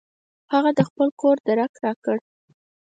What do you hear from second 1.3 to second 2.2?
درک راکړ.